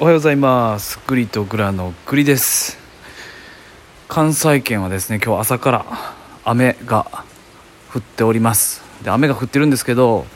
[0.00, 0.98] おはようございます。
[1.06, 2.78] グリとグラのグリです。
[4.08, 5.86] 関西圏はですね今日朝から
[6.44, 7.06] 雨が
[7.94, 8.82] 降っております。
[9.04, 10.26] で雨が降ってるんですけど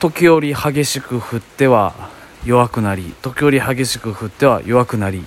[0.00, 2.10] 時折激しく降っては
[2.44, 5.24] 弱くなり時折激しく降っては弱くなり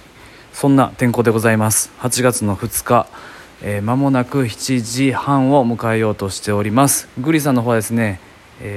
[0.53, 1.91] そんな天候でございます。
[1.99, 3.07] 8月の2日
[3.63, 7.09] えー、間もなく7時半を迎えようとしております。
[7.19, 8.19] グリさんの方はですね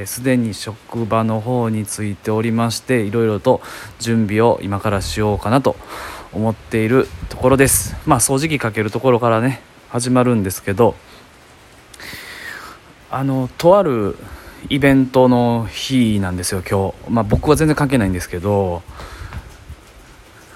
[0.07, 3.61] すで、ー、に職場の方についておりましていろいろと
[3.99, 5.77] 準備を今からしようかなと
[6.33, 7.95] 思っているところです。
[8.07, 10.97] まあ掃除機かけるところからね始まるんですけど
[13.11, 14.17] あのとある
[14.71, 17.11] イベントの日なんですよ今日。
[17.11, 18.83] まあ僕は全然関係ないんですけど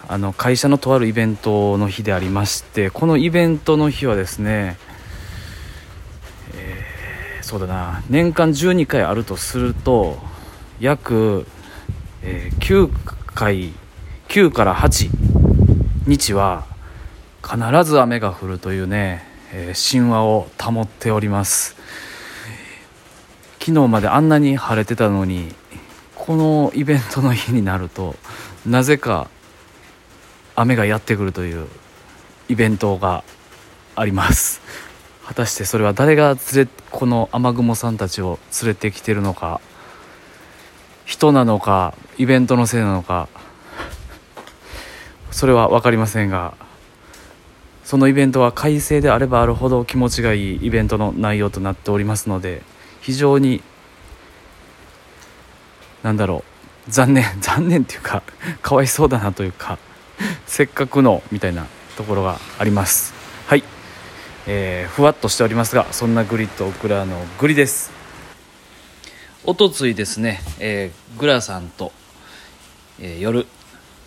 [0.09, 4.79] あの会社のとあるイベントの日でありましてこのイベントの日はですね、
[7.49, 8.03] そうだな。
[8.11, 10.19] 年間12回あるとすると
[10.81, 11.47] 約、
[12.23, 12.91] えー、9
[13.35, 13.73] 回
[14.29, 15.09] 9から8
[16.07, 16.67] 日は
[17.43, 21.75] 必ず雨が降るというね、えー、神話を保っております。
[23.59, 25.55] 昨日まであんなに晴れてたのに
[26.17, 28.15] このイベントの日になると
[28.67, 29.31] なぜか
[30.55, 31.67] 雨がやってくるという
[32.51, 33.25] イベントが
[33.97, 34.61] あります。
[35.29, 39.61] 果たしてそれは誰が連れこの雨雲さんたちを連れてきてるのか
[41.05, 43.29] 人なのかイベントのせいなのか
[45.31, 46.55] それは分かりませんが
[47.85, 52.63] そのイベントは快晴であればあるほど気持ちがいいイベントの内容となっておりますので
[53.03, 53.61] 非常に
[56.03, 56.43] 何だろ
[56.89, 58.23] う残念 残念っていうか
[58.63, 59.77] かわいそうだなというか
[60.47, 61.67] せっかくのみたいな
[61.99, 63.13] ところがあります。
[63.47, 63.63] はい、
[64.51, 67.91] えー、ふわっとしておりますがそんなグリとオクラのグリです。
[69.45, 71.93] おとついですね、えー、グラさんと、
[72.99, 73.47] えー、夜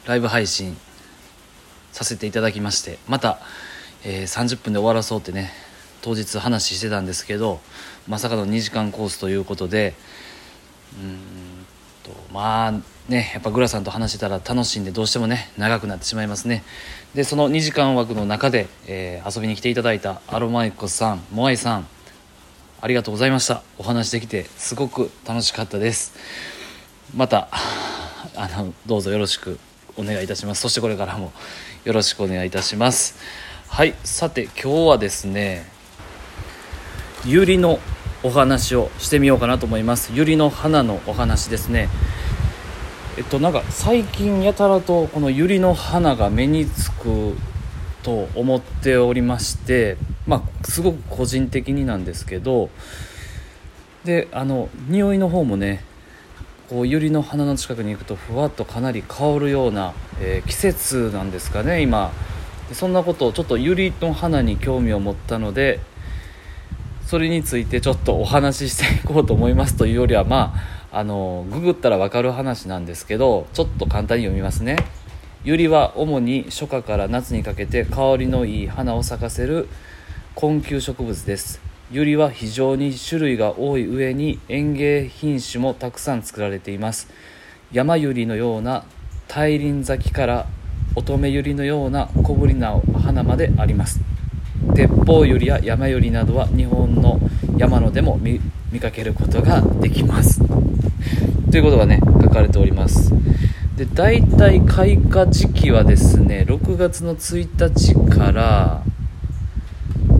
[0.08, 0.76] ライブ配信
[1.92, 3.40] させていただきましてまた、
[4.04, 5.52] えー、30分で終わらそうってね
[6.02, 7.60] 当日話してたんですけど
[8.08, 9.94] まさかの2時間コースということで
[11.00, 11.18] うん
[12.32, 12.72] まあ
[13.10, 16.64] ねやっぱグラさんと話してたら楽しんでどうしてもね長くなってしまいますね。
[17.14, 21.88] でその2時間枠の中で、えー、遊びに来ていただいたアロマイコさんモアイさん
[22.80, 23.64] ありがとうございました。
[23.78, 26.14] お話できてすごく楽しかったです。
[27.16, 27.50] また
[28.36, 29.60] あのどうぞよろしく
[29.98, 30.62] お願いいたします。
[30.62, 31.32] そしてこれからも
[31.84, 33.16] よろしくお願いいたします。
[33.68, 35.66] はいさて今日はですね
[37.26, 37.80] ゆりの
[38.24, 40.12] お話をしてみようかなと思います。
[40.14, 41.90] ゆりの花のお話ですね。
[43.18, 47.36] えっとなんか最近やたらとこのユリの花が目につく
[48.04, 52.70] と思っておりましてまあすごく個人的になんですけど
[54.06, 55.84] であの匂いの方もね
[56.70, 62.12] こうユリの花の近くに行くとふわっとかなり香るような、えー、季節なんですかね今。
[62.74, 65.82] そんなことをちょっとユリの花に興味を持ったので
[67.12, 70.54] それについてちょっとお話ししていこうと思いますというよりはま
[70.94, 74.78] ああのググったら分かる話なんですけどちょっと簡単に読みますね。
[75.44, 79.68] ユリは主に初夏から夏にかけて香りのいい花を咲かせる
[80.36, 81.60] 困窮植物です。
[81.92, 87.10] ユリは非常に種類が多い上に園芸品種もたくさん作られています。
[87.74, 88.86] 山ユリのような
[89.28, 90.48] 大輪咲きから
[90.96, 94.11] 乙女ユリのような小ぶりな花まであります。
[94.76, 97.20] 鉄砲ユリや山ユリなどは日本の
[97.58, 98.40] 山野でも見
[98.80, 100.42] かけることができます。
[101.52, 103.12] ということがね書かれております。
[103.76, 108.84] で大体開花時期はですね6月の1日から、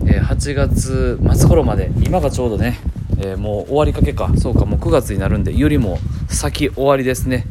[0.06, 2.78] え8月末頃まで今がちょうどね、
[3.18, 4.32] えー、もう終わりかけか。
[4.36, 5.98] そうかもう9月になるんでよりも
[6.28, 7.44] 先終わりですね。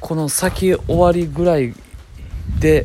[0.00, 1.72] この先終わりぐらい
[2.60, 2.84] で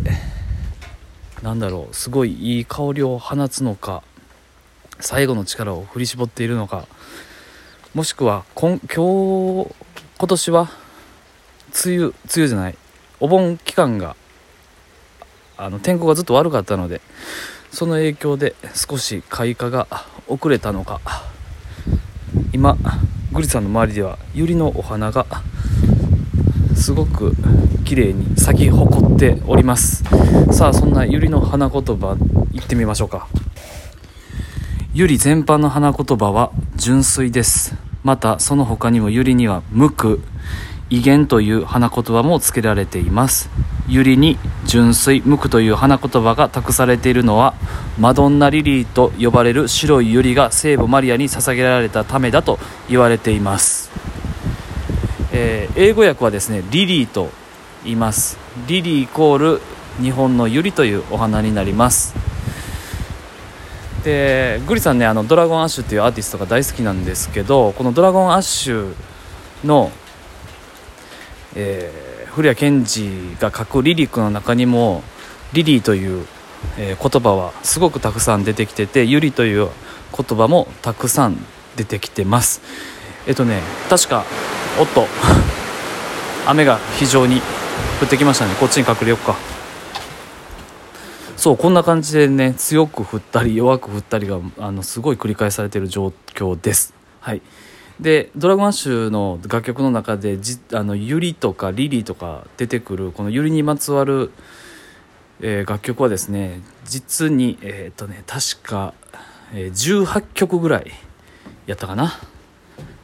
[1.43, 4.03] なんだろうすごいいい香りを放つのか
[4.99, 6.85] 最後の力を振り絞っているのか
[7.93, 9.73] もしくは今今日
[10.17, 10.69] 今年は
[11.85, 12.77] 梅雨梅雨じゃない
[13.21, 14.15] お盆期間が
[15.57, 17.01] あの天候がずっと悪かったので
[17.71, 19.87] その影響で少し開花が
[20.27, 20.99] 遅れたのか
[22.51, 22.77] 今
[23.31, 25.25] グリさんの周りではユリのお花が
[26.79, 27.35] すごく
[27.83, 30.03] 綺麗に咲き誇っております。
[30.51, 32.17] さあそんなユリの花言葉
[32.51, 33.27] 言ってみましょうか。
[34.93, 37.75] ユリ全般の花言葉は純粋です。
[38.03, 40.17] またその他にもユリには無垢
[40.89, 43.49] 威厳という花言葉も付けられています。
[43.87, 47.55] ユリに純粋無垢という花言葉が託されているのは
[47.99, 53.88] マドンナリリーと呼ばれる白いユリが聖母マリアに捧げられたためだと言われています、
[55.41, 57.29] えー、英語訳はですねリリーと
[57.85, 58.37] 言います。
[58.67, 59.61] リリーイコール
[60.01, 62.13] 日本のユリというお花になります。
[64.03, 68.93] でグリさんねあのドラゴンアッシュっていうアーティストが大好きなんですけどこのドラゴンアッシュ
[69.63, 69.91] の、
[71.55, 75.03] えー、古谷健二が書くリリックの中にも
[75.53, 76.25] リリーという、
[76.77, 79.69] えー、言葉はすごくたくさん出てきててユリという
[80.17, 81.37] 言葉もたくさん
[81.77, 82.98] 出てきてます。
[83.29, 84.25] えっとね確か
[84.79, 85.07] おっと。
[86.47, 87.41] 雨が非常に
[88.01, 88.55] 降ってきましたね。
[88.59, 89.35] こっちに隠れよっか。
[91.37, 96.95] そうこんな感じでね強く降ったり弱く降ったりがあのすごい繰り返されている状況です。
[97.19, 97.41] はい。
[97.99, 104.31] でドラゴンアッシュの楽曲の中でじあのユリとかリリーとか出てくるこのユリにまつわる、
[105.39, 108.95] えー、楽曲はですね実にえっ、とね確か、
[109.53, 110.91] えー、18曲ぐらい
[111.67, 112.13] やったかな。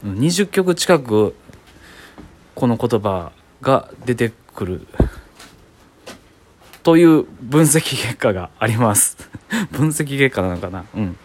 [0.05, 1.35] 20曲近く
[2.53, 3.31] この言葉
[3.61, 4.87] が出てくる。
[6.83, 9.17] という分析結果があります。
[9.73, 10.85] 分析結果なのかな？
[10.95, 11.17] うん。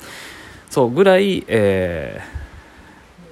[0.70, 2.22] そうぐらい、え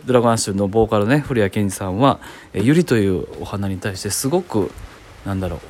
[0.04, 2.20] ー、ドラゴンアッシュのボーカルね古谷健二さんは、
[2.52, 4.70] えー、ユリというお花に対してすごく
[5.24, 5.60] なんだろう。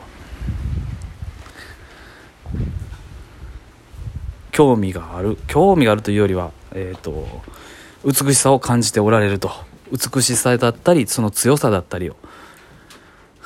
[4.50, 5.38] 興味がある。
[5.46, 7.42] 興味があるというよりは、えーと
[8.04, 9.67] 美しさを感じておられると。
[9.92, 12.16] 美しさだったりその強さだったりを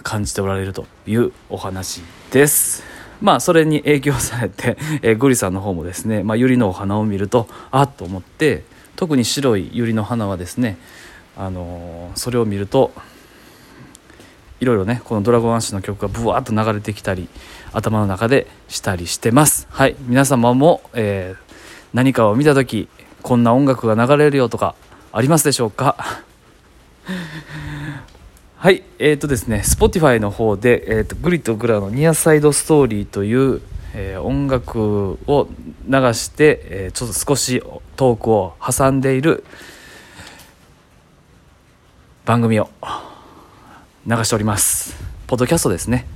[0.02, 2.82] 感じておられるというお話です。
[3.20, 8.64] まあそれに影響されて、 えー、グリさんの方もですね、まあ、ユリのお花を見るとあっと思って
[8.96, 10.76] 特に白いユリの花はですね、
[11.36, 12.90] あのー、それを見ると
[14.60, 17.28] いろいろねこの「ドラゴンアッシュ」の曲がブワーッと流れてきたり
[17.72, 19.68] 頭の中でしたりしてます。
[19.70, 19.96] はい。
[20.06, 21.54] 皆様も、えー、
[21.94, 22.88] 何かを見た時
[23.22, 24.74] こんな音楽が流れるよとか
[25.12, 25.96] ありますでしょうか？
[28.56, 33.60] はいえー、とですね Spotify の方で、えーと、グリとグラのニアサイドストーリーという、
[33.94, 35.48] えー、音楽を
[35.88, 37.62] 流して、えー、ちょっと少し
[37.96, 39.44] トークを挟んでいる
[42.24, 42.70] 番組を
[44.06, 44.96] 流しております。
[45.26, 46.06] ポッドキャストですね。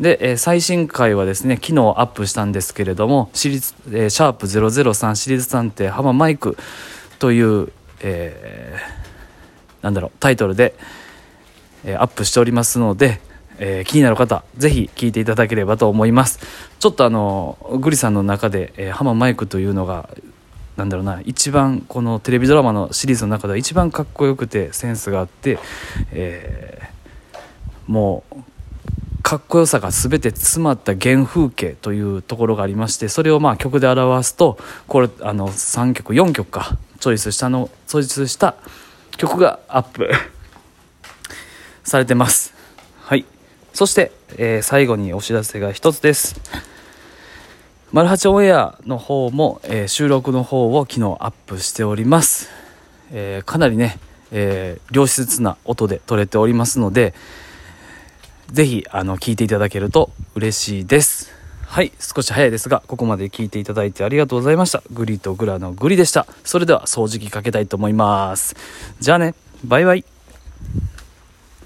[0.00, 6.56] で、えー、最新回はですね昨日アップしたんですけれどもシリーズ、えー、シャープ003シリーズ探偵浜マイク
[7.18, 8.95] という、えー、
[9.86, 10.74] なんだろうタイトルで、
[11.84, 13.20] え、アップしておりますので、
[13.58, 16.40] えー、気になる方ぜひ聞いていただければと思います。
[16.80, 20.10] ちょっとあのグリさんの中で、えー、浜マイクというのが
[20.76, 25.60] なんだろうな一番このテレビドラマのシリーズの中では一番かっこよくてセンスがあって、
[26.10, 28.36] えー、もう
[29.22, 34.58] かっこよさが全て詰まった原風景というところがありましてそれをまあ曲で表すと
[34.88, 38.56] これあの3曲4曲かチョイスしたのチョイスした
[39.16, 40.10] 曲がアップ
[41.84, 42.54] されてます。
[43.00, 43.24] はい。
[43.72, 46.40] そして、えー、最後にお知らせが一つです。
[47.92, 52.50] マルハチオンエアの方も、えー、収録の方を昨日アップしております、
[53.12, 53.98] えー、かなりね、
[54.32, 57.14] えー、良質な音で撮れておりますので、
[58.50, 61.35] ぜひ、あの、聞いていただけると嬉しいです。
[61.66, 64.82] はい、少し早いですが、ここまで聞いていただいてありがとうございました。
[64.92, 66.26] グリとグラのグリでした。
[66.42, 68.56] それでは掃除機かけたいと思います。
[68.98, 70.04] じゃあね、バイバイ。